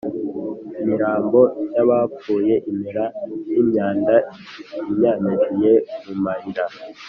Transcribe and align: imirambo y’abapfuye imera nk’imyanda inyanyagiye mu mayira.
imirambo 0.81 1.41
y’abapfuye 1.75 2.53
imera 2.71 3.03
nk’imyanda 3.49 4.15
inyanyagiye 4.91 5.73
mu 6.05 6.13
mayira. 6.23 6.65